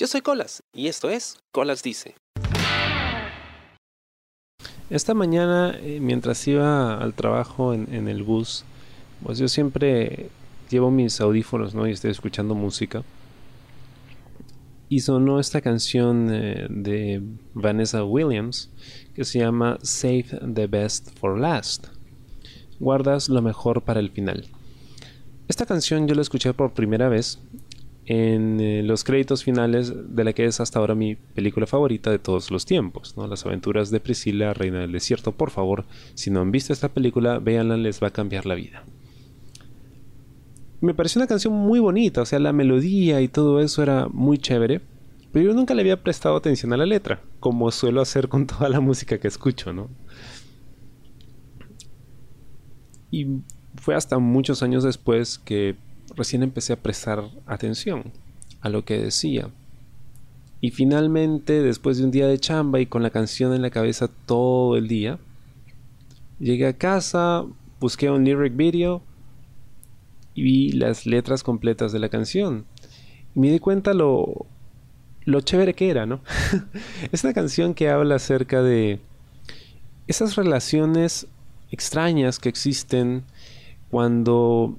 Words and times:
Yo 0.00 0.06
soy 0.06 0.22
Colas 0.22 0.62
y 0.72 0.86
esto 0.86 1.10
es 1.10 1.36
Colas 1.52 1.82
Dice. 1.82 2.14
Esta 4.88 5.12
mañana, 5.12 5.76
eh, 5.78 5.98
mientras 6.00 6.48
iba 6.48 6.96
al 6.96 7.12
trabajo 7.12 7.74
en, 7.74 8.08
el 8.08 8.22
bus, 8.22 8.64
pues 9.22 9.36
yo 9.36 9.46
siempre 9.46 10.30
llevo 10.70 10.90
mis 10.90 11.20
audífonos, 11.20 11.74
¿no? 11.74 11.86
Y 11.86 11.90
estoy 11.90 12.12
escuchando 12.12 12.54
música. 12.54 13.02
Y 14.88 15.00
sonó 15.00 15.38
esta 15.38 15.60
canción 15.60 16.30
eh, 16.32 16.66
de 16.70 17.22
Vanessa 17.52 18.02
Williams 18.02 18.70
que 19.14 19.26
se 19.26 19.40
llama 19.40 19.76
Save 19.82 20.40
the 20.54 20.66
Best 20.66 21.10
for 21.18 21.38
Last. 21.38 21.88
Guardas 22.78 23.28
lo 23.28 23.42
mejor 23.42 23.82
para 23.82 24.00
el 24.00 24.08
final. 24.08 24.46
Esta 25.46 25.66
canción 25.66 26.08
yo 26.08 26.14
la 26.14 26.22
escuché 26.22 26.54
por 26.54 26.72
primera 26.72 27.10
vez 27.10 27.38
en 28.12 28.58
eh, 28.58 28.82
los 28.82 29.04
créditos 29.04 29.44
finales 29.44 29.92
de 30.16 30.24
la 30.24 30.32
que 30.32 30.44
es 30.44 30.58
hasta 30.58 30.80
ahora 30.80 30.96
mi 30.96 31.14
película 31.14 31.68
favorita 31.68 32.10
de 32.10 32.18
todos 32.18 32.50
los 32.50 32.66
tiempos, 32.66 33.16
¿no? 33.16 33.28
Las 33.28 33.46
aventuras 33.46 33.92
de 33.92 34.00
Priscilla, 34.00 34.52
Reina 34.52 34.80
del 34.80 34.90
Desierto. 34.90 35.30
Por 35.30 35.50
favor, 35.50 35.84
si 36.14 36.28
no 36.28 36.40
han 36.40 36.50
visto 36.50 36.72
esta 36.72 36.88
película, 36.88 37.38
véanla, 37.38 37.76
les 37.76 38.02
va 38.02 38.08
a 38.08 38.12
cambiar 38.12 38.46
la 38.46 38.56
vida. 38.56 38.82
Me 40.80 40.92
pareció 40.92 41.20
una 41.20 41.28
canción 41.28 41.54
muy 41.54 41.78
bonita, 41.78 42.22
o 42.22 42.26
sea, 42.26 42.40
la 42.40 42.52
melodía 42.52 43.20
y 43.20 43.28
todo 43.28 43.60
eso 43.60 43.80
era 43.80 44.08
muy 44.08 44.38
chévere, 44.38 44.80
pero 45.30 45.44
yo 45.44 45.54
nunca 45.54 45.74
le 45.74 45.82
había 45.82 46.02
prestado 46.02 46.34
atención 46.34 46.72
a 46.72 46.76
la 46.76 46.86
letra, 46.86 47.22
como 47.38 47.70
suelo 47.70 48.00
hacer 48.00 48.26
con 48.28 48.44
toda 48.48 48.68
la 48.68 48.80
música 48.80 49.18
que 49.18 49.28
escucho, 49.28 49.72
¿no? 49.72 49.88
Y 53.12 53.42
fue 53.76 53.94
hasta 53.94 54.18
muchos 54.18 54.64
años 54.64 54.82
después 54.82 55.38
que 55.38 55.76
recién 56.16 56.42
empecé 56.42 56.72
a 56.72 56.82
prestar 56.82 57.24
atención 57.46 58.12
a 58.60 58.68
lo 58.68 58.84
que 58.84 58.98
decía. 58.98 59.50
Y 60.60 60.70
finalmente, 60.70 61.62
después 61.62 61.98
de 61.98 62.04
un 62.04 62.10
día 62.10 62.26
de 62.26 62.38
chamba 62.38 62.80
y 62.80 62.86
con 62.86 63.02
la 63.02 63.10
canción 63.10 63.54
en 63.54 63.62
la 63.62 63.70
cabeza 63.70 64.08
todo 64.26 64.76
el 64.76 64.88
día, 64.88 65.18
llegué 66.38 66.66
a 66.66 66.76
casa, 66.76 67.44
busqué 67.80 68.10
un 68.10 68.24
lyric 68.24 68.56
video 68.56 69.02
y 70.34 70.42
vi 70.42 70.72
las 70.72 71.06
letras 71.06 71.42
completas 71.42 71.92
de 71.92 71.98
la 71.98 72.10
canción. 72.10 72.66
Y 73.34 73.40
me 73.40 73.50
di 73.50 73.58
cuenta 73.58 73.94
lo, 73.94 74.46
lo 75.24 75.40
chévere 75.40 75.74
que 75.74 75.90
era, 75.90 76.04
¿no? 76.04 76.20
es 77.12 77.24
una 77.24 77.32
canción 77.32 77.72
que 77.72 77.88
habla 77.88 78.16
acerca 78.16 78.62
de 78.62 79.00
esas 80.06 80.36
relaciones 80.36 81.26
extrañas 81.70 82.38
que 82.38 82.48
existen 82.48 83.22
cuando 83.90 84.76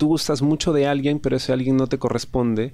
tú 0.00 0.06
gustas 0.06 0.40
mucho 0.40 0.72
de 0.72 0.86
alguien, 0.86 1.20
pero 1.20 1.36
ese 1.36 1.52
alguien 1.52 1.76
no 1.76 1.86
te 1.86 1.98
corresponde. 1.98 2.72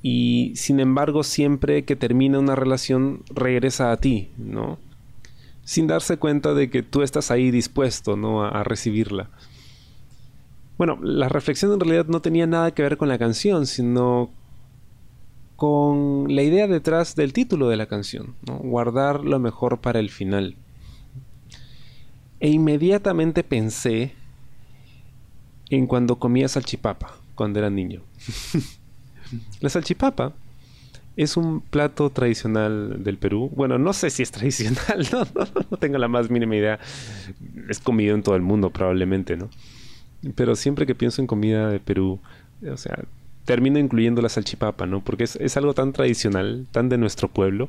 Y 0.00 0.54
sin 0.56 0.80
embargo, 0.80 1.22
siempre 1.22 1.84
que 1.84 1.96
termina 1.96 2.38
una 2.38 2.56
relación, 2.56 3.22
regresa 3.28 3.92
a 3.92 3.98
ti, 3.98 4.30
¿no? 4.38 4.78
Sin 5.64 5.86
darse 5.86 6.16
cuenta 6.16 6.54
de 6.54 6.70
que 6.70 6.82
tú 6.82 7.02
estás 7.02 7.30
ahí 7.30 7.50
dispuesto, 7.50 8.16
¿no? 8.16 8.42
A, 8.42 8.64
recibirla. 8.64 9.28
Bueno, 10.78 10.98
la 11.02 11.28
reflexión 11.28 11.74
en 11.74 11.80
realidad 11.80 12.06
no 12.06 12.22
tenía 12.22 12.46
nada 12.46 12.72
que 12.72 12.82
ver 12.82 12.96
con 12.96 13.10
la 13.10 13.18
canción, 13.18 13.66
sino 13.66 14.30
con 15.56 16.34
la 16.34 16.42
idea 16.42 16.68
detrás 16.68 17.16
del 17.16 17.34
título 17.34 17.68
de 17.68 17.76
la 17.76 17.84
canción. 17.84 18.34
Guardar 18.46 19.26
lo 19.26 19.38
mejor 19.38 19.82
para 19.82 20.00
el 20.00 20.08
final. 20.08 20.56
E 22.40 22.48
inmediatamente 22.48 23.44
pensé 23.44 24.14
en 25.70 25.86
cuando 25.86 26.18
comía 26.18 26.48
salchipapa, 26.48 27.16
cuando 27.34 27.60
era 27.60 27.70
niño. 27.70 28.02
la 29.60 29.68
salchipapa 29.68 30.34
es 31.16 31.36
un 31.36 31.60
plato 31.60 32.10
tradicional 32.10 33.02
del 33.02 33.18
Perú. 33.18 33.50
Bueno, 33.54 33.78
no 33.78 33.92
sé 33.92 34.10
si 34.10 34.22
es 34.22 34.30
tradicional, 34.30 35.06
no, 35.70 35.76
tengo 35.78 35.98
la 35.98 36.08
más 36.08 36.30
mínima 36.30 36.56
idea. 36.56 36.78
Es 37.68 37.78
comido 37.78 38.14
en 38.14 38.22
todo 38.22 38.36
el 38.36 38.42
mundo 38.42 38.70
probablemente, 38.70 39.36
¿no? 39.36 39.48
Pero 40.34 40.54
siempre 40.56 40.86
que 40.86 40.94
pienso 40.94 41.22
en 41.22 41.26
comida 41.26 41.68
de 41.70 41.80
Perú, 41.80 42.20
o 42.68 42.76
sea, 42.76 43.04
termino 43.44 43.78
incluyendo 43.78 44.20
la 44.22 44.28
salchipapa, 44.28 44.86
¿no? 44.86 45.02
Porque 45.02 45.24
es, 45.24 45.56
algo 45.56 45.72
tan 45.74 45.92
tradicional, 45.92 46.66
tan 46.72 46.88
de 46.88 46.98
nuestro 46.98 47.28
pueblo, 47.28 47.68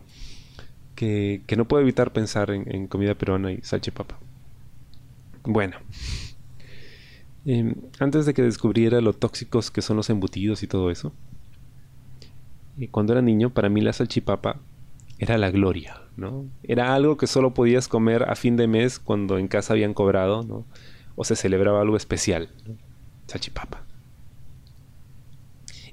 que, 0.95 1.41
no 1.55 1.65
puedo 1.65 1.81
evitar 1.81 2.11
pensar 2.11 2.51
en, 2.51 2.73
en 2.73 2.87
comida 2.87 3.15
peruana 3.15 3.51
y 3.51 3.61
salchipapa. 3.61 4.17
Bueno, 5.43 5.77
Em, 7.45 7.75
antes 7.99 8.25
de 8.25 8.33
que 8.33 8.43
descubriera 8.43 9.01
lo 9.01 9.13
tóxicos 9.13 9.71
que 9.71 9.81
son 9.81 9.97
los 9.97 10.09
embutidos 10.09 10.61
y 10.63 10.67
todo 10.67 10.91
eso, 10.91 11.13
y 12.77 12.87
cuando 12.87 13.13
era 13.13 13.21
niño, 13.21 13.49
para 13.51 13.69
mí 13.69 13.81
la 13.81 13.93
salchipapa 13.93 14.59
era 15.17 15.37
la 15.37 15.51
gloria, 15.51 16.01
¿no? 16.17 16.45
Era 16.63 16.93
algo 16.93 17.17
que 17.17 17.27
solo 17.27 17.53
podías 17.53 17.87
comer 17.87 18.23
a 18.29 18.35
fin 18.35 18.57
de 18.57 18.67
mes 18.67 18.99
cuando 18.99 19.37
en 19.37 19.47
casa 19.47 19.73
habían 19.73 19.93
cobrado, 19.93 20.43
¿no? 20.43 20.65
O 21.15 21.23
se 21.23 21.35
celebraba 21.35 21.81
algo 21.81 21.97
especial, 21.97 22.49
salchipapa. 23.27 23.85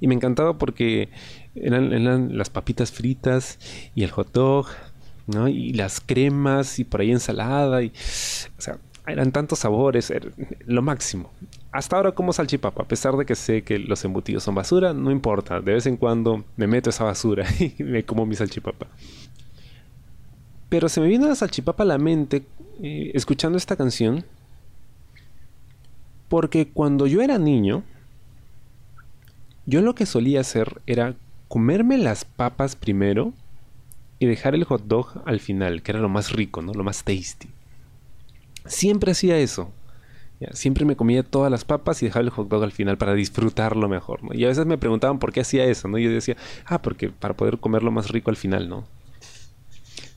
Y 0.00 0.06
me 0.06 0.15
encantaba 0.15 0.59
porque 0.59 1.09
eran, 1.54 2.38
las 2.38 2.50
papitas 2.50 2.92
fritas 2.92 3.59
y 3.94 4.04
el 4.04 4.10
hot 4.10 4.32
dog, 4.32 4.66
¿no? 5.26 5.48
Y 5.48 5.72
las 5.72 6.00
cremas 6.00 6.78
y 6.78 6.84
por 6.84 7.00
ahí 7.00 7.10
ensalada 7.10 7.82
y... 7.82 7.88
O 7.88 8.60
sea, 8.60 8.78
eran 9.08 9.32
tantos 9.32 9.60
sabores, 9.60 10.12
lo 10.66 10.82
máximo. 10.82 11.30
Hasta 11.72 11.96
ahora 11.96 12.12
como 12.12 12.32
salchipapa, 12.32 12.82
a 12.82 12.88
pesar 12.88 13.16
de 13.16 13.26
que 13.26 13.34
sé 13.34 13.62
que 13.62 13.78
los 13.78 14.04
embutidos 14.04 14.42
son 14.42 14.54
basura, 14.54 14.92
no 14.92 15.10
importa. 15.10 15.60
De 15.60 15.72
vez 15.74 15.86
en 15.86 15.96
cuando 15.96 16.44
me 16.56 16.66
meto 16.66 16.91
esa 16.91 17.04
basura 17.04 17.47
y 17.58 17.82
me 17.82 18.04
como 18.04 18.26
mi 18.26 18.34
salchipapa. 18.34 18.86
Pero 20.68 20.88
se 20.88 21.00
me 21.00 21.08
vino 21.08 21.26
la 21.26 21.34
salchipapa 21.34 21.82
a 21.82 21.86
la 21.86 21.98
mente 21.98 22.42
eh, 22.82 23.10
escuchando 23.14 23.56
esta 23.56 23.76
canción. 23.76 24.24
Porque 26.28 26.68
cuando 26.68 27.06
yo 27.06 27.22
era 27.22 27.38
niño, 27.38 27.84
yo 29.64 29.80
lo 29.80 29.94
que 29.94 30.04
solía 30.04 30.41
hacer 30.41 30.82
era 30.86 31.14
comerme 31.48 31.97
las 31.97 32.24
papas 32.26 32.76
primero 32.76 33.32
y 34.18 34.26
dejar 34.26 34.54
el 34.54 34.64
hot 34.64 34.84
dog 34.86 35.22
al 35.24 35.41
final, 35.41 35.82
que 35.82 35.92
era 35.92 36.00
lo 36.00 36.08
más 36.08 36.32
rico, 36.32 36.60
¿no? 36.60 36.74
Lo 36.74 36.84
más 36.84 37.04
tasty. 37.04 37.48
Siempre 38.68 39.12
hacía 39.12 39.38
eso. 39.38 39.72
siempre 40.52 40.84
me 40.84 40.94
comía 40.94 41.24
todas 41.24 41.50
las 41.50 41.64
papas 41.64 42.00
y 42.02 42.06
dejaba 42.06 42.24
el 42.24 42.30
hot 42.30 42.48
dog 42.48 42.62
al 42.62 42.72
final 42.72 42.96
para 42.96 43.14
disfrutarlo 43.14 43.88
mejor. 43.88 44.20
Y 44.32 44.44
a 44.44 44.48
veces 44.48 44.66
me 44.66 44.78
preguntaban 44.78 45.18
por 45.18 45.32
qué 45.32 45.40
hacía 45.40 45.64
eso. 45.64 45.88
¿no? 45.88 45.98
Y 45.98 46.04
yo 46.04 46.10
decía, 46.10 46.36
ah, 46.66 46.80
porque 46.80 47.10
para 47.10 47.34
poder 47.34 47.58
comerlo 47.58 47.90
más 47.90 48.10
rico 48.10 48.30
al 48.30 48.36
final, 48.36 48.68
¿no? 48.68 48.84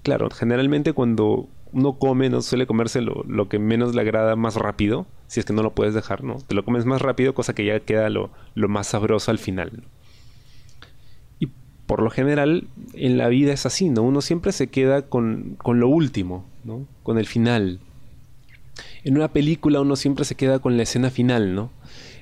Claro, 0.03 0.29
generalmente 0.31 0.93
cuando 0.93 1.47
uno 1.73 1.93
come, 1.93 2.29
no 2.29 2.41
suele 2.41 2.65
comerse 2.65 3.01
lo, 3.01 3.49
que 3.49 3.59
menos 3.59 3.95
le 3.95 4.01
agrada 4.01 4.35
más 4.35 4.55
rápido, 4.55 5.05
si 5.27 5.39
es 5.39 5.45
que 5.45 5.53
no 5.53 5.63
lo 5.63 5.73
puedes 5.73 5.93
dejar, 5.93 6.23
¿no? 6.23 6.37
Te 6.47 6.55
lo 6.55 6.65
comes 6.65 6.85
más 6.85 7.01
rápido, 7.01 7.33
cosa 7.33 7.53
que 7.53 7.65
ya 7.65 7.79
queda 7.79 8.09
lo, 8.09 8.31
más 8.55 8.87
sabroso 8.87 9.31
al 9.31 9.37
final. 9.37 9.83
Y 11.39 11.47
por 11.85 12.01
lo 12.01 12.09
general, 12.09 12.67
en 12.93 13.17
la 13.17 13.27
vida 13.27 13.53
es 13.53 13.65
así, 13.65 13.89
¿no? 13.89 14.01
Uno 14.01 14.21
siempre 14.21 14.51
se 14.51 14.67
queda 14.67 15.03
con, 15.03 15.55
con 15.57 15.79
lo 15.79 15.87
último, 15.87 16.45
¿no? 16.63 16.85
Con 17.03 17.17
el 17.17 17.25
final 17.25 17.79
en 19.03 19.17
una 19.17 19.29
película 19.29 19.81
uno 19.81 19.95
siempre 19.95 20.25
se 20.25 20.35
queda 20.35 20.59
con 20.59 20.77
la 20.77 20.83
escena 20.83 21.09
final, 21.09 21.55
¿no? 21.55 21.71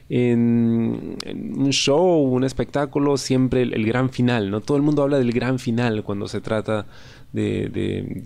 En, 0.10 1.18
un 1.56 1.70
show, 1.72 2.24
un 2.24 2.44
espectáculo, 2.44 3.18
siempre 3.18 3.62
el, 3.62 3.86
gran 3.86 4.10
final, 4.10 4.50
¿no? 4.50 4.62
Todo 4.62 4.78
el 4.78 4.84
mundo 4.84 5.04
habla 5.04 5.20
del 5.20 5.32
gran 5.32 5.60
final 5.60 6.04
cuando 6.04 6.28
se 6.28 6.42
trata 6.42 6.88
de, 7.32 7.70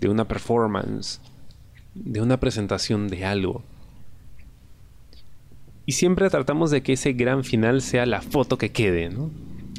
de, 0.00 0.08
una 0.08 0.26
performance, 0.26 1.20
de 1.94 2.22
una 2.22 2.40
presentación 2.40 3.08
de 3.08 3.24
algo. 3.24 3.62
Y 5.84 5.92
siempre 5.92 6.30
tratamos 6.30 6.70
de 6.70 6.82
que 6.82 6.94
ese 6.94 7.12
gran 7.12 7.44
final 7.44 7.82
sea 7.82 8.06
la 8.06 8.22
foto 8.22 8.56
que 8.56 8.70
quede, 8.70 9.10
¿no? 9.10 9.30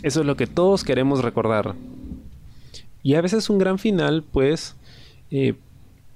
Eso 0.03 0.19
es 0.19 0.27
lo 0.27 0.35
que 0.35 0.45
todos 0.45 0.83
queremos 0.83 1.23
recordar. 1.23 1.73
Y 3.01 3.15
a 3.15 3.21
veces 3.21 3.49
un 3.49 3.57
gran 3.57 3.79
final, 3.79 4.23
pues, 4.31 4.75
eh, 5.31 5.55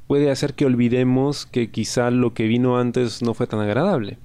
puede 0.10 0.32
hacer 0.32 0.56
que 0.56 0.66
olvidemos 0.66 1.46
que 1.46 1.70
quizá 1.70 2.10
lo 2.10 2.34
que 2.34 2.48
vino 2.48 2.80
antes 2.80 3.22
no 3.22 3.36
fue 3.36 3.46
tan 3.46 3.60
agradable. 3.60 4.18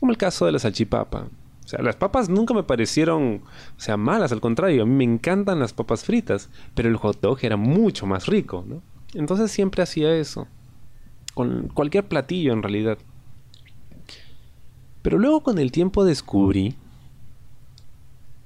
Como 0.00 0.10
el 0.10 0.18
caso 0.18 0.44
de 0.44 0.50
la 0.50 0.58
salchipapa. 0.58 1.28
O 1.64 1.68
sea, 1.68 1.80
las 1.82 1.94
papas 1.94 2.28
nunca 2.28 2.52
me 2.52 2.64
parecieron, 2.64 3.44
o 3.44 3.80
sea, 3.80 3.96
malas, 3.96 4.32
al 4.32 4.40
contrario, 4.40 4.82
a 4.82 4.86
mí 4.86 4.92
me 4.92 5.04
encantan 5.04 5.60
las 5.60 5.72
papas 5.72 6.02
fritas, 6.02 6.50
pero 6.74 6.88
el 6.88 6.96
hot 6.96 7.20
dog 7.20 7.38
era 7.42 7.56
mucho 7.56 8.06
más 8.06 8.26
rico, 8.26 8.64
¿no? 8.66 8.82
Entonces 9.14 9.52
siempre 9.52 9.84
hacía 9.84 10.16
eso. 10.16 10.48
Con 11.32 11.68
cualquier 11.68 12.08
platillo 12.08 12.52
en 12.52 12.64
realidad. 12.64 12.98
Pero 15.00 15.18
luego 15.18 15.44
con 15.44 15.60
el 15.60 15.70
tiempo 15.70 16.04
descubrí 16.04 16.74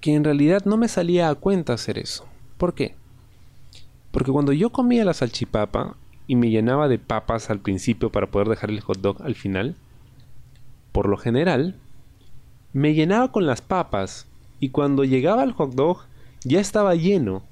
que 0.03 0.15
en 0.15 0.25
realidad 0.25 0.67
no 0.67 0.77
me 0.77 0.89
salía 0.89 1.31
a 1.31 1.35
cuenta 1.35 1.73
hacer 1.73 1.97
eso. 1.97 2.27
¿Por 2.59 2.75
qué? 2.75 2.95
Porque 4.15 4.31
cuando 4.31 4.53
yo 4.53 4.71
comía 4.71 5.05
la 5.05 5.13
salchipapa 5.13 5.97
y 6.29 6.37
me 6.37 6.49
llenaba 6.49 6.87
de 6.87 7.01
papas 7.01 7.51
al 7.51 7.59
principio 7.59 8.13
para 8.13 8.29
poder 8.29 8.47
dejar 8.47 8.71
el 8.71 8.81
hot 8.81 9.01
dog 9.01 9.21
al 9.25 9.35
final, 9.35 9.75
por 10.93 11.09
lo 11.09 11.17
general, 11.17 11.75
me 12.73 12.95
llenaba 12.95 13.33
con 13.33 13.45
las 13.45 13.61
papas 13.61 14.29
Y 14.61 14.69
cuando 14.69 15.03
llegaba 15.03 15.43
el 15.43 15.51
hot 15.51 15.75
dog, 15.75 16.05
ya 16.45 16.61
estaba 16.61 16.95
lleno. 16.95 17.43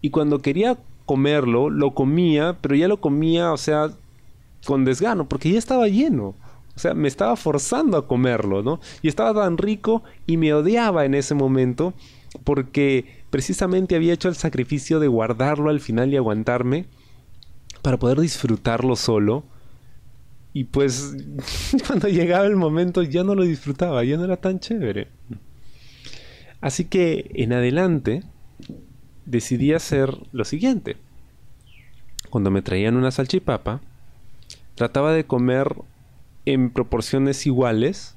Y 0.00 0.08
cuando 0.08 0.40
quería 0.40 0.78
comerlo, 1.04 1.68
lo 1.68 1.92
comía, 1.92 2.56
pero 2.62 2.74
ya 2.74 2.88
lo 2.88 2.98
comía, 2.98 3.52
o 3.52 3.58
sea, 3.58 3.90
con 4.64 4.86
desgano, 4.86 5.28
porque 5.28 5.52
ya 5.52 5.58
estaba 5.58 5.86
lleno. 5.86 6.28
O 6.28 6.78
sea, 6.78 6.94
me 6.94 7.08
estaba 7.08 7.36
forzando 7.36 7.98
a 7.98 8.08
comerlo, 8.08 8.62
¿no? 8.62 8.80
Y 9.02 9.08
estaba 9.08 9.42
tan 9.42 9.58
rico 9.58 10.02
y 10.26 10.38
me 10.38 10.54
odiaba 10.54 11.04
en 11.04 11.14
ese 11.14 11.34
momento 11.34 11.92
porque 12.44 13.24
precisamente 13.30 13.96
había 13.96 14.14
hecho 14.14 14.28
el 14.28 14.36
sacrificio 14.36 15.00
de 15.00 15.08
guardarlo 15.08 15.70
al 15.70 15.80
final 15.80 16.12
y 16.12 16.16
aguantarme 16.16 16.86
para 17.82 17.98
poder 17.98 18.20
disfrutarlo 18.20 18.96
solo. 18.96 19.44
Y 20.52 20.64
pues 20.64 21.14
cuando 21.86 22.08
llegaba 22.08 22.46
el 22.46 22.56
momento 22.56 23.02
ya 23.02 23.24
no 23.24 23.34
lo 23.34 23.44
disfrutaba, 23.44 24.04
ya 24.04 24.16
no 24.16 24.24
era 24.24 24.36
tan 24.36 24.58
chévere. 24.60 25.08
Así 26.60 26.86
que 26.86 27.30
en 27.34 27.52
adelante 27.52 28.22
decidí 29.26 29.72
hacer 29.72 30.16
lo 30.32 30.44
siguiente. 30.44 30.96
Cuando 32.30 32.50
me 32.50 32.62
traían 32.62 32.96
una 32.96 33.10
salchipapa, 33.10 33.80
trataba 34.74 35.12
de 35.12 35.24
comer 35.24 35.74
en 36.44 36.70
proporciones 36.70 37.46
iguales 37.46 38.16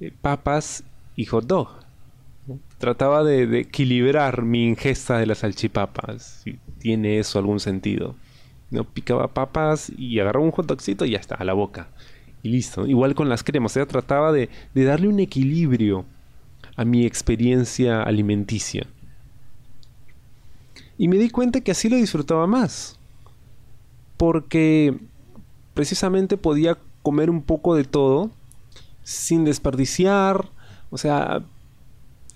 eh, 0.00 0.12
papas 0.20 0.84
y 1.16 1.26
hot 1.26 1.46
dog. 1.46 1.87
Trataba 2.78 3.24
de, 3.24 3.60
equilibrar 3.60 4.42
mi 4.42 4.66
ingesta 4.66 5.18
de 5.18 5.26
las 5.26 5.38
salchipapas, 5.38 6.42
si 6.44 6.58
tiene 6.78 7.18
eso 7.18 7.38
algún 7.38 7.60
sentido. 7.60 8.14
¿no? 8.70 8.84
Picaba 8.84 9.28
papas 9.28 9.90
y 9.96 10.18
agarraba 10.20 10.44
un 10.44 10.52
hot 10.52 10.82
y 10.88 11.10
ya 11.10 11.18
está, 11.18 11.34
a 11.34 11.44
la 11.44 11.52
boca. 11.52 11.88
Y 12.42 12.50
listo. 12.50 12.86
Igual 12.86 13.14
con 13.14 13.28
las 13.28 13.42
cremas. 13.42 13.72
O 13.72 13.74
sea, 13.74 13.86
trataba 13.86 14.32
de 14.32 14.48
darle 14.74 15.08
un 15.08 15.18
equilibrio 15.18 16.04
a 16.76 16.84
mi 16.84 17.04
experiencia 17.04 18.02
alimenticia. 18.02 18.86
Y 20.96 21.08
me 21.08 21.16
di 21.16 21.30
cuenta 21.30 21.60
que 21.60 21.70
así 21.70 21.88
lo 21.88 21.96
disfrutaba 21.96 22.46
más. 22.46 22.98
Porque 24.16 24.96
precisamente 25.74 26.36
podía 26.36 26.76
comer 27.02 27.30
un 27.30 27.42
poco 27.42 27.74
de 27.76 27.84
todo 27.84 28.30
sin 29.02 29.44
desperdiciar. 29.44 30.50
O 30.90 30.98
sea, 30.98 31.42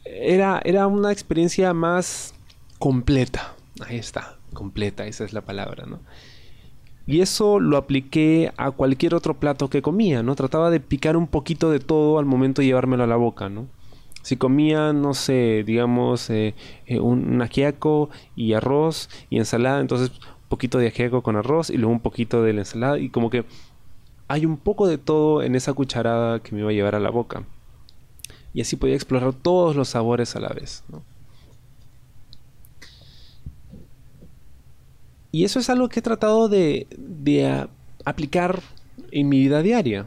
era, 0.04 0.60
era 0.64 0.86
una 0.86 1.12
experiencia 1.12 1.72
más 1.74 2.34
completa. 2.78 3.54
Ahí 3.86 3.96
está, 3.96 4.36
completa, 4.52 5.06
esa 5.06 5.24
es 5.24 5.32
la 5.32 5.42
palabra, 5.42 5.86
¿no? 5.86 6.00
Y 7.06 7.20
eso 7.20 7.58
lo 7.58 7.76
apliqué 7.76 8.52
a 8.56 8.70
cualquier 8.70 9.14
otro 9.14 9.34
plato 9.34 9.68
que 9.68 9.82
comía, 9.82 10.22
¿no? 10.22 10.36
Trataba 10.36 10.70
de 10.70 10.80
picar 10.80 11.16
un 11.16 11.26
poquito 11.26 11.70
de 11.70 11.80
todo 11.80 12.18
al 12.18 12.26
momento 12.26 12.62
de 12.62 12.66
llevármelo 12.66 13.02
a 13.02 13.08
la 13.08 13.16
boca, 13.16 13.48
¿no? 13.48 13.66
Si 14.22 14.36
comía, 14.36 14.92
no 14.92 15.14
sé, 15.14 15.64
digamos, 15.66 16.30
eh, 16.30 16.54
eh, 16.86 17.00
un, 17.00 17.42
ajiaco 17.42 18.08
y 18.36 18.52
arroz 18.52 19.08
y 19.30 19.38
ensalada, 19.38 19.80
entonces 19.80 20.10
un 20.10 20.48
poquito 20.48 20.78
de 20.78 20.88
ajiaco 20.88 21.22
con 21.22 21.34
arroz 21.34 21.70
y 21.70 21.76
luego 21.76 21.92
un 21.92 22.00
poquito 22.00 22.42
de 22.42 22.52
la 22.52 22.60
ensalada 22.60 22.98
y 22.98 23.08
como 23.08 23.30
que 23.30 23.44
hay 24.28 24.46
un 24.46 24.58
poco 24.58 24.86
de 24.86 24.98
todo 24.98 25.42
en 25.42 25.56
esa 25.56 25.72
cucharada 25.72 26.40
que 26.40 26.54
me 26.54 26.60
iba 26.60 26.70
a 26.70 26.72
llevar 26.72 26.94
a 26.94 27.00
la 27.00 27.10
boca. 27.10 27.42
Y 28.54 28.60
así 28.60 28.76
podía 28.76 28.94
explorar 28.94 29.32
todos 29.32 29.76
los 29.76 29.88
sabores 29.88 30.36
a 30.36 30.40
la 30.40 30.48
vez. 30.48 30.84
Y 35.32 35.44
eso 35.44 35.58
es 35.58 35.70
algo 35.70 35.88
que 35.88 36.00
he 36.00 36.02
tratado 36.02 36.48
de, 36.48 36.86
aplicar 38.04 38.60
en 39.10 39.28
mi 39.28 39.38
vida 39.38 39.62
diaria. 39.62 40.06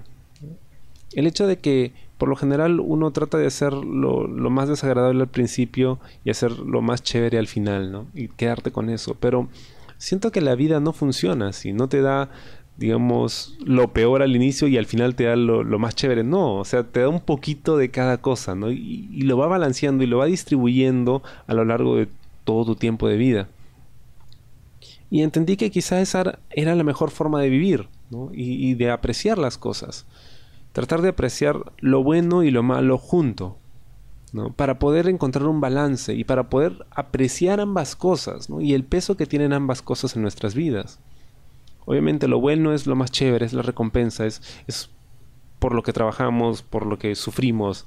El 1.14 1.26
hecho 1.28 1.48
de 1.48 1.58
que 1.58 1.94
por 2.18 2.30
lo 2.30 2.36
general 2.36 2.80
uno 2.80 3.12
trata 3.12 3.38
de 3.38 3.48
hacer 3.48 3.74
lo, 3.74 4.28
lo, 4.28 4.50
más 4.50 4.70
desagradable 4.70 5.24
al 5.24 5.30
principio 5.30 6.00
y 6.24 6.30
hacer 6.30 6.52
lo 6.52 6.82
más 6.82 7.04
chévere 7.04 7.40
al 7.40 7.48
final, 7.48 7.92
¿no? 7.92 8.08
Y 8.14 8.28
quedarte 8.30 8.72
con 8.72 8.90
eso. 8.90 9.16
Pero 9.20 9.50
siento 9.98 10.32
que 10.32 10.42
la 10.42 10.56
vida 10.56 10.80
no 10.80 10.94
funciona 10.94 11.50
así, 11.50 11.74
no 11.74 11.90
te 11.90 12.02
da 12.02 12.30
digamos, 12.78 13.56
lo 13.64 13.94
peor 13.94 14.22
al 14.22 14.36
inicio 14.36 14.68
y 14.68 14.78
al 14.78 14.86
final 14.86 15.16
te 15.16 15.26
da 15.26 15.36
lo, 15.36 15.64
más 15.80 15.96
chévere. 15.96 16.24
No, 16.24 16.56
o 16.56 16.66
sea, 16.66 16.84
te 16.84 17.02
da 17.02 17.10
un 17.10 17.22
poquito 17.22 17.78
de 17.78 17.90
cada 17.90 18.18
cosa, 18.18 18.56
¿no? 18.56 18.72
Y, 18.72 19.22
lo 19.22 19.38
va 19.38 19.48
balanceando 19.48 20.04
y 20.04 20.08
lo 20.08 20.18
va 20.18 20.26
distribuyendo 20.26 21.24
a 21.48 21.54
lo 21.54 21.66
largo 21.66 21.96
de 21.96 22.08
todo 22.44 22.66
tu 22.66 22.76
tiempo 22.76 23.08
de 23.08 23.18
vida. 23.18 23.48
Y 25.10 25.22
entendí 25.22 25.56
que 25.56 25.72
quizás 25.72 26.02
esa 26.02 26.40
era 26.50 26.76
la 26.76 26.84
mejor 26.84 27.12
forma 27.12 27.42
de 27.42 27.50
vivir, 27.50 27.88
¿no? 28.10 28.32
Y, 28.34 28.70
y 28.70 28.74
de 28.76 28.92
apreciar 28.92 29.38
las 29.38 29.58
cosas. 29.58 30.06
Tratar 30.74 31.02
de 31.02 31.10
apreciar 31.10 31.72
lo 31.78 32.04
bueno 32.04 32.44
y 32.44 32.52
lo 32.52 32.62
malo 32.62 32.98
junto, 32.98 33.58
¿no? 34.34 34.52
Para 34.52 34.80
poder 34.80 35.08
encontrar 35.08 35.48
un 35.48 35.62
balance 35.62 36.14
y 36.14 36.26
para 36.26 36.50
poder 36.50 36.86
apreciar 36.92 37.62
ambas 37.62 37.96
cosas, 37.96 38.50
¿no? 38.50 38.60
Y 38.60 38.74
el 38.74 38.84
peso 38.84 39.16
que 39.16 39.26
tienen 39.26 39.54
ambas 39.54 39.82
cosas 39.82 40.18
en 40.18 40.24
nuestras 40.24 40.56
vidas. 40.56 41.00
Obviamente 41.86 42.28
lo 42.28 42.40
bueno 42.40 42.74
es 42.74 42.88
lo 42.88 42.96
más 42.96 43.12
chévere, 43.12 43.46
es 43.46 43.54
la 43.54 43.62
recompensa, 43.62 44.26
es, 44.26 44.42
es 44.68 44.90
por 45.60 45.74
lo 45.74 45.84
que 45.84 45.94
trabajamos, 45.94 46.64
por 46.64 46.86
lo 46.86 46.98
que 46.98 47.16
sufrimos. 47.16 47.86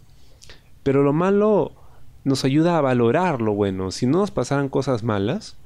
Pero 0.83 1.03
lo 1.03 1.13
malo 1.13 1.73
nos 2.25 2.45
ayuda 2.45 2.79
a 2.79 2.81
valorar 2.81 3.41
lo 3.41 3.55
bueno. 3.55 3.91
Si 3.91 4.07
no 4.07 4.19
nos 4.19 4.31
pasaran 4.31 4.69
cosas 4.69 5.03
malas, 5.03 5.57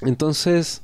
entonces, 0.00 0.82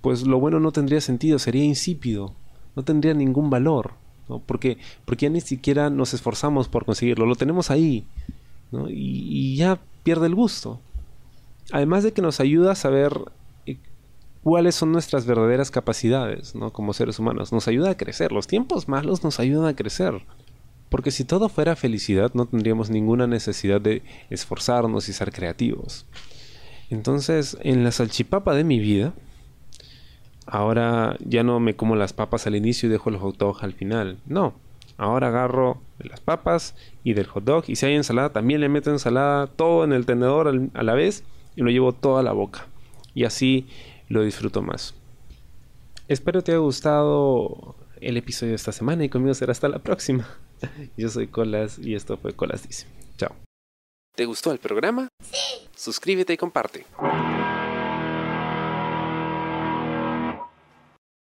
pues 0.00 0.26
lo 0.26 0.40
bueno 0.40 0.60
no 0.60 0.72
tendría 0.72 1.00
sentido, 1.00 1.38
sería 1.38 1.64
insípido, 1.64 2.34
no 2.76 2.82
tendría 2.82 3.14
ningún 3.14 3.50
valor, 3.50 3.92
¿no? 4.28 4.40
Porque, 4.40 4.78
porque 5.04 5.26
ya 5.26 5.30
ni 5.30 5.40
siquiera 5.40 5.90
nos 5.90 6.14
esforzamos 6.14 6.68
por 6.68 6.84
conseguirlo, 6.84 7.26
lo 7.26 7.36
tenemos 7.36 7.70
ahí, 7.70 8.04
¿no? 8.70 8.88
y, 8.88 8.94
y 8.94 9.56
ya 9.56 9.78
pierde 10.02 10.26
el 10.26 10.34
gusto. 10.34 10.80
Además 11.70 12.02
de 12.04 12.12
que 12.12 12.22
nos 12.22 12.40
ayuda 12.40 12.72
a 12.72 12.76
saber 12.76 13.12
cuáles 14.42 14.74
son 14.74 14.92
nuestras 14.92 15.26
verdaderas 15.26 15.70
capacidades, 15.70 16.54
¿no? 16.54 16.72
Como 16.72 16.92
seres 16.92 17.18
humanos. 17.18 17.52
Nos 17.52 17.68
ayuda 17.68 17.90
a 17.90 17.96
crecer. 17.96 18.32
Los 18.32 18.46
tiempos 18.46 18.88
malos 18.88 19.24
nos 19.24 19.40
ayudan 19.40 19.66
a 19.66 19.76
crecer. 19.76 20.22
Porque 20.88 21.10
si 21.10 21.24
todo 21.24 21.48
fuera 21.48 21.76
felicidad, 21.76 22.32
no 22.34 22.46
tendríamos 22.46 22.90
ninguna 22.90 23.26
necesidad 23.26 23.80
de 23.80 24.02
esforzarnos 24.30 25.08
y 25.08 25.12
ser 25.12 25.32
creativos. 25.32 26.06
Entonces, 26.90 27.56
en 27.62 27.84
la 27.84 27.92
salchipapa 27.92 28.54
de 28.54 28.64
mi 28.64 28.78
vida, 28.78 29.14
ahora 30.46 31.16
ya 31.24 31.42
no 31.42 31.60
me 31.60 31.74
como 31.76 31.96
las 31.96 32.12
papas 32.12 32.46
al 32.46 32.56
inicio 32.56 32.88
y 32.88 32.92
dejo 32.92 33.08
el 33.08 33.16
hot 33.16 33.38
dog 33.38 33.64
al 33.64 33.72
final. 33.72 34.18
No. 34.26 34.54
Ahora 34.98 35.28
agarro 35.28 35.80
las 35.98 36.20
papas 36.20 36.74
y 37.02 37.14
del 37.14 37.26
hot 37.26 37.44
dog. 37.44 37.64
Y 37.68 37.76
si 37.76 37.86
hay 37.86 37.94
ensalada, 37.94 38.32
también 38.32 38.60
le 38.60 38.68
meto 38.68 38.90
ensalada 38.90 39.46
todo 39.46 39.84
en 39.84 39.92
el 39.92 40.04
tenedor 40.04 40.70
a 40.74 40.82
la 40.82 40.94
vez 40.94 41.24
y 41.56 41.62
lo 41.62 41.70
llevo 41.70 41.92
todo 41.92 42.18
a 42.18 42.22
la 42.22 42.32
boca. 42.32 42.66
Y 43.14 43.24
así 43.24 43.66
lo 44.12 44.22
disfruto 44.22 44.60
más. 44.60 44.94
Espero 46.06 46.42
te 46.42 46.52
haya 46.52 46.58
gustado 46.58 47.74
el 48.00 48.18
episodio 48.18 48.50
de 48.50 48.56
esta 48.56 48.72
semana 48.72 49.04
y 49.04 49.08
conmigo 49.08 49.32
será 49.32 49.52
hasta 49.52 49.68
la 49.68 49.78
próxima. 49.78 50.28
Yo 50.98 51.08
soy 51.08 51.28
Colas 51.28 51.78
y 51.78 51.94
esto 51.94 52.18
fue 52.18 52.34
Colas 52.34 52.66
Dice. 52.66 52.86
Chao. 53.16 53.34
¿Te 54.14 54.26
gustó 54.26 54.52
el 54.52 54.58
programa? 54.58 55.08
Sí. 55.24 55.66
Suscríbete 55.74 56.34
y 56.34 56.36
comparte. 56.36 56.84